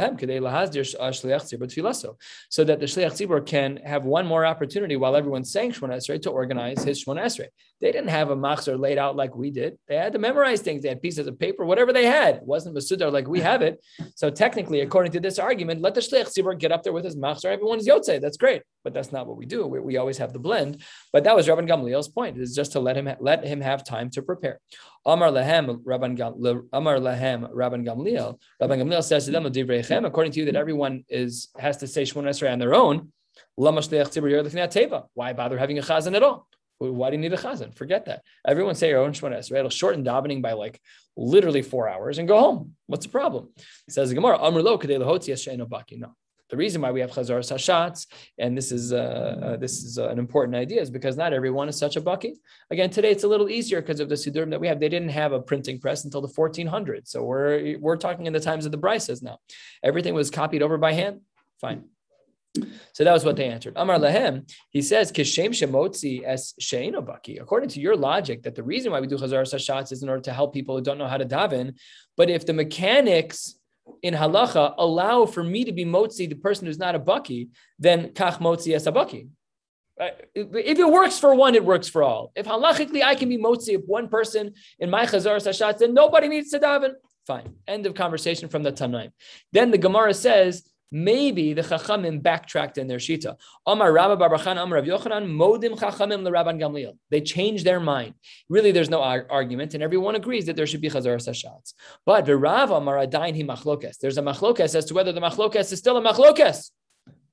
[2.64, 6.31] that the Shliach Tzibur can have one more opportunity while everyone's saying Shmona Esrei to
[6.31, 7.47] organize his Shmona Esrei.
[7.81, 9.79] They didn't have a machzor laid out like we did.
[9.87, 10.83] They had to memorize things.
[10.83, 12.37] They had pieces of paper, whatever they had.
[12.37, 13.85] It wasn't Masudar like we have it.
[14.16, 17.14] So technically, according to this argument, let the Shliach Tzibur get up there with his
[17.14, 17.47] machzor.
[17.47, 18.20] Everyone's Yotze.
[18.20, 18.62] That's great.
[18.83, 19.66] But that's not what we do.
[19.66, 20.83] We, we always have the blend.
[21.12, 24.11] But that was Rabban Gamliel's point, is just to let him let him have time
[24.11, 24.61] to prepare.
[25.07, 28.38] Amar Lahem, Rabban Amar Lahem, Rabban Gamliel.
[28.61, 29.45] Rabban Gamliel says to them,
[30.07, 33.12] according to you, that everyone is has to say Shemon Esrei on their own.
[33.57, 36.49] Why bother having a chazan at all?
[36.79, 37.77] Why do you need a chazan?
[37.77, 38.23] Forget that.
[38.47, 39.59] Everyone say your own Shemon Esrei.
[39.59, 40.81] It'll shorten davening by like
[41.17, 42.75] literally four hours and go home.
[42.87, 43.51] What's the problem?
[43.88, 45.99] Says the Gemara, Amr Lo Kadei Baki.
[45.99, 46.14] No.
[46.55, 48.07] The reason why we have chazar sashatz,
[48.38, 48.99] and this is uh,
[49.47, 52.35] uh, this is uh, an important idea, is because not everyone is such a bucky.
[52.71, 54.79] Again, today it's a little easier because of the sidurim that we have.
[54.79, 58.38] They didn't have a printing press until the 1400s, so we're we're talking in the
[58.38, 59.38] times of the Bryces now.
[59.83, 61.23] Everything was copied over by hand.
[61.61, 61.87] Fine.
[62.93, 63.73] So that was what they answered.
[63.75, 67.43] Amar Lahem, he says, Kishem Shemotzi es Sheino Baki.
[67.43, 70.23] According to your logic, that the reason why we do Chazar Sashatz is in order
[70.23, 71.75] to help people who don't know how to daven.
[72.17, 73.57] But if the mechanics
[74.03, 78.09] in halacha allow for me to be motzi, the person who's not a bucky, then
[78.09, 79.29] kach motzi as a bucky.
[80.35, 82.33] If it works for one, it works for all.
[82.35, 86.29] If halachically I can be motzi of one person in my chazar sashat, then nobody
[86.29, 86.94] needs to daven.
[87.27, 87.55] Fine.
[87.66, 89.12] End of conversation from the Tanaim.
[89.53, 93.37] Then the Gemara says Maybe the Chachamim backtracked in their Shita.
[93.66, 96.97] Amar Rabba Barbachan, Amar Rav Yochanan, Modim Chachamim Rabban Gamliel.
[97.11, 98.14] They changed their mind.
[98.49, 101.75] Really, there's no argument, and everyone agrees that there should be Chazar Sashatz.
[102.07, 103.99] But the Rav Amar Adain Hi Machlokes.
[103.99, 106.70] There's a Machlokes as to whether the Machlokes is still a Machlokes.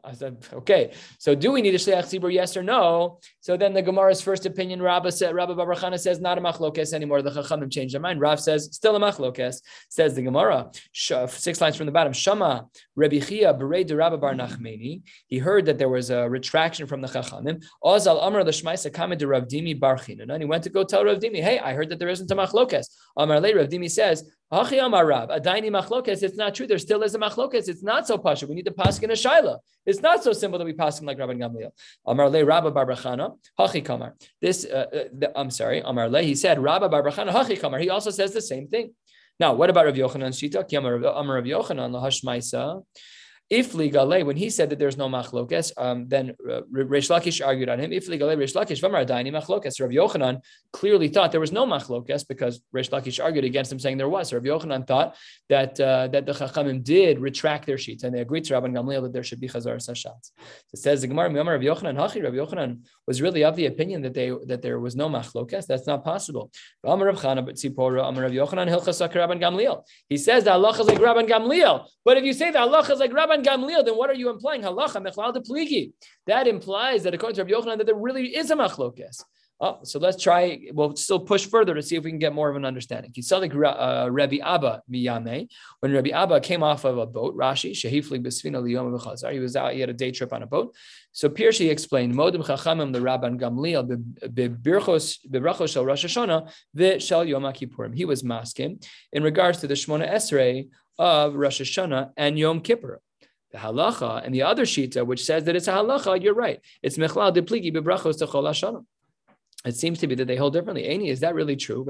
[0.03, 0.93] I said, okay.
[1.19, 2.33] So do we need a shliach tzibur?
[2.33, 3.19] Yes or no?
[3.39, 7.21] So then the Gemara's first opinion, Rabba said, Rabba Baruchana says not a machlokes anymore.
[7.21, 8.19] The Chachamim changed their mind.
[8.19, 9.61] Rav says still a machlokes.
[9.89, 12.13] Says the Gemara, six lines from the bottom.
[12.13, 15.03] Shama Rebbe Chia Berei de Rabba Bar Nachmeni.
[15.27, 17.63] He heard that there was a retraction from the Chachamim.
[17.83, 20.21] Ozal Amar the Shmaisa Kamed de Rav Dimi Barchin.
[20.21, 22.35] And he went to go tell Rav Dimi, hey, I heard that there isn't a
[22.35, 22.87] machlokes.
[23.17, 26.67] Amar Le Rav Dimi says, It's not true.
[26.67, 27.69] There still is a machlokes.
[27.69, 28.47] It's not so pasha.
[28.47, 29.59] We need to pass in a shaila.
[29.85, 31.71] It's not so simple that we pass like Rabban Gamliel.
[32.05, 34.15] Amar Le Rabba Barbrachana, Hachi Kamar.
[34.41, 37.79] This, uh, uh, I'm sorry, Amar Le, he said, Rabba Barbrachana, Hachi Kamar.
[37.79, 38.93] He also says the same thing.
[39.39, 40.71] Now, what about Rav Yochanan Shita?
[40.77, 40.97] Amar
[41.35, 42.83] Rav Yochanan, Lahash Maisa.
[43.51, 47.67] If ligale, when he said that there's no machlokes, um, then uh, Reish Lakish argued
[47.67, 47.91] on him.
[47.91, 52.25] If ligale Reish Lakish v'amar adaini machlokes, Rav Yochanan clearly thought there was no machlokes
[52.25, 54.31] because Reish Lakish argued against him, saying there was.
[54.31, 55.17] Rav Yochanan thought
[55.49, 59.01] that uh, that the Chachamim did retract their sheets and they agreed to Rabban Gamliel
[59.03, 60.31] that there should be chazar sashatz.
[60.71, 62.23] It says the Gemara, Rav Yochanan Hachi.
[62.23, 65.67] Rav Yochanan was really of the opinion that they that there was no machlokes.
[65.67, 66.51] That's not possible.
[70.09, 72.99] He says that Allah is like Rabban Gamliel, but if you say that Allah is
[72.99, 74.61] like Rabban Gamliel, then what are you implying?
[74.61, 75.93] Halacha mechlal de pligi.
[76.27, 79.23] That implies that according to Rabbi Yochanan that there really is a machlokes.
[79.63, 80.59] Oh, so let's try.
[80.73, 83.11] We'll still push further to see if we can get more of an understanding.
[83.11, 85.47] Kisadik uh, Rabbi Abba miyame.
[85.81, 89.31] When Rabbi Abba came off of a boat, Rashi shehifli besvina liyom v'chazar.
[89.31, 89.73] He was out.
[89.73, 90.75] He had a day trip on a boat.
[91.11, 97.43] So Pirshi explained modim chachamim the Rabban Gamliel bebirchos bebrachos shel Rosh Hashanah v'shel Yom
[97.43, 97.95] Kippurim.
[97.95, 98.81] He was masking
[99.13, 102.99] in regards to the Shmona Esrei of Rosh Hashanah and Yom Kippur
[103.51, 106.59] the halacha and the other shita, which says that it's a halacha, you're right.
[106.81, 108.85] It's mechlal depligi bebrachos techol hashanah.
[109.63, 110.87] It seems to be that they hold differently.
[110.87, 111.85] Any, is that really true?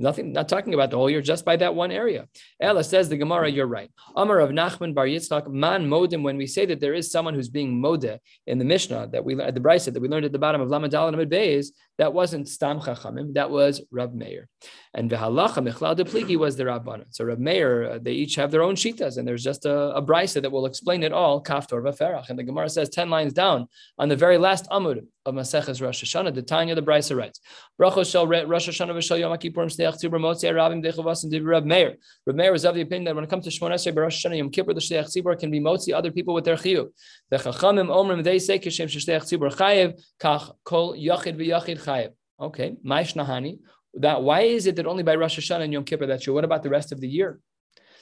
[0.00, 2.28] Nothing, not talking about the whole year, just by that one area.
[2.60, 3.90] Ella says the Gemara, you're right.
[4.14, 7.48] Amar of Nachman Bar Yitzchak, man modim, when we say that there is someone who's
[7.48, 10.38] being mode in the Mishnah that we at the Brisa that we learned at the
[10.38, 14.48] bottom of Lamadal and Amid Beis, that wasn't Stam Chachamim, that was Rab Meir.
[14.94, 17.06] And Vehalacha Michlal de Pligi was the Rabbanan.
[17.10, 20.02] So Rab Meir, uh, they each have their own shitas, and there's just a, a
[20.02, 22.30] Brisa that will explain it all, Kaftor Vaferach.
[22.30, 23.66] And the Gemara says 10 lines down
[23.98, 27.40] on the very last Amud of Maseches Rosh Hashanah, the Tanya, the Brisa writes,
[27.80, 28.14] Brachos
[28.48, 31.96] Rosh Hashanah v'shal Yom Kippurim Sneach Tzibur Motzi Rabim and Rab Meir.
[32.26, 34.38] Rab Meir is of the opinion that when it comes to Shmon Esrei Rosh Hashanah
[34.38, 36.88] Yom Kippur, the Shneach Tzibur can be Motzi other people with their chiyuv.
[37.30, 42.12] The Chachamim Omrim they say Kishem Shneach Tzibur Chayev Kach Kol Yachid v'Yachid Chayev.
[42.40, 43.58] Okay, Maishnahani.
[43.94, 46.34] That why is it that only by Rosh Hashanah and Yom Kippur that's true?
[46.34, 47.40] What about the rest of the year?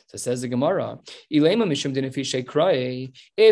[0.09, 0.99] So says the Gemara,
[1.31, 1.43] if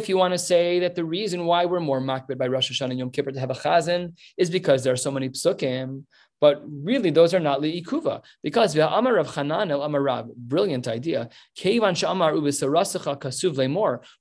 [0.09, 3.01] you want to say that the reason why we're more makbid by Rosh Hashanah and
[3.01, 6.05] Yom Kippur to have a chazan is because there are so many psukim,
[6.41, 11.31] but really those are not liikuva because Amar of Hananel Amarab, brilliant idea.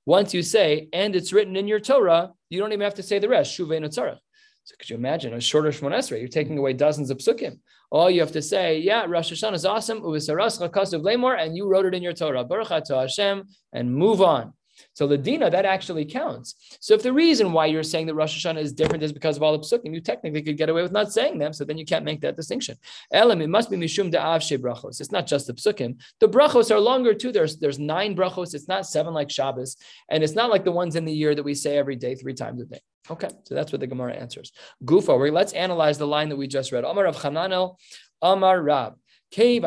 [0.06, 3.20] Once you say, and it's written in your Torah, you don't even have to say
[3.20, 3.56] the rest.
[3.56, 4.20] Shuvei
[4.64, 6.20] so could you imagine a shorter Shmon Esrei?
[6.20, 7.58] You're taking away dozens of psukim.
[7.90, 9.98] All you have to say, yeah, Rosh Hashanah is awesome.
[10.02, 12.44] And you wrote it in your Torah.
[12.44, 14.54] Baruch Hashem, and move on.
[14.94, 16.54] So Ladina, that actually counts.
[16.80, 19.42] So if the reason why you're saying that Rosh Hashanah is different is because of
[19.42, 21.52] all the psukim, you technically could get away with not saying them.
[21.52, 22.76] So then you can't make that distinction.
[23.12, 25.00] Elam, it must be mishum da'av brachos.
[25.00, 26.00] It's not just the psukim.
[26.20, 27.32] The brachos are longer too.
[27.32, 28.54] There's there's nine brachos.
[28.54, 29.76] It's not seven like Shabbos,
[30.10, 32.34] and it's not like the ones in the year that we say every day, three
[32.34, 32.80] times a day.
[33.10, 34.52] Okay, so that's what the Gemara answers.
[34.84, 36.84] Gufa, let's analyze the line that we just read.
[36.84, 37.76] Amar of Hananel,
[38.22, 38.94] Amar Rab.
[39.32, 39.58] Since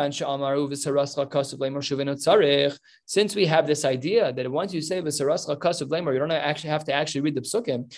[3.36, 6.86] we have this idea that once you say v'sarascha kasav lemor, you don't actually have
[6.86, 7.92] to actually read the psukim.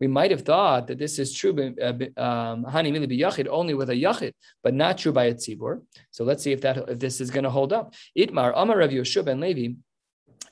[0.00, 3.00] We might have thought that this is true uh, um, only
[3.74, 5.82] with a yachid, but not true by a tzibur.
[6.10, 7.94] So let's see if that if this is going to hold up.
[8.16, 9.74] Itmar Amar Rav Yoshua ben Levi.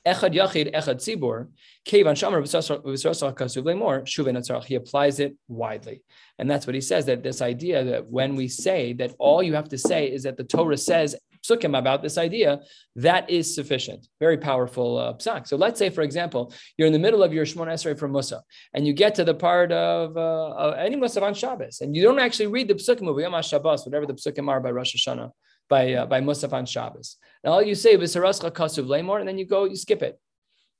[0.06, 1.48] Echad Yachid, Echad Tzibor,
[1.84, 6.02] Kevan Shamar Lemor, Shuven He applies it widely.
[6.38, 9.54] And that's what he says that this idea that when we say that all you
[9.54, 12.60] have to say is that the Torah says psukim about this idea,
[12.96, 14.08] that is sufficient.
[14.20, 15.46] Very powerful uh, psak.
[15.46, 18.42] So let's say, for example, you're in the middle of your Shmon Esrei from Musaf,
[18.74, 22.02] and you get to the part of, uh, of any Musaf on Shabbos, and you
[22.02, 25.30] don't actually read the psukim of Yom Shabbos, whatever the psukim are by Rosh Hashanah
[25.68, 27.16] by uh, by Musaf on Shabbos.
[27.42, 30.20] And all you say is Sarascha Kasuv Lemor, and then you go, you skip it.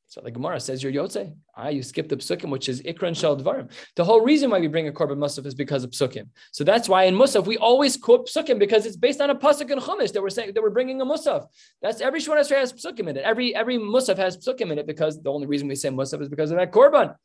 [0.09, 1.35] So the Gemara says you're Yotze.
[1.57, 3.71] Ah, you skip the psukim, which is Ikran Shel Dvarim.
[3.97, 6.29] The whole reason why we bring a korban musaf is because of psukim.
[6.53, 9.71] So that's why in musaf we always quote psukim because it's based on a pasuk
[9.71, 11.47] in Chumash that we're saying that we're bringing a musaf.
[11.83, 13.25] That's every Shemona has psukim in it.
[13.25, 16.29] Every every musaf has psukim in it because the only reason we say musaf is
[16.29, 17.17] because of that korban.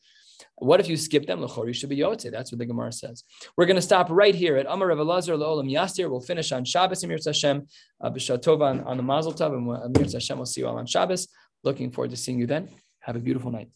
[0.62, 1.41] What if you skip them?
[1.41, 2.32] L'chori should be yotze.
[2.32, 3.24] That's what the Gemara says.
[3.58, 6.08] We're going to stop right here at Amar Rav Elazar Olam Yastir.
[6.08, 7.65] We'll finish on Shabbos Emir Hashem,
[8.00, 10.86] uh, B'Shatova on, on the Mazel Tov, and Emir Hashem will see you all on
[10.86, 11.28] Shabbos.
[11.63, 12.69] Looking forward to seeing you then.
[13.00, 13.69] Have a beautiful night.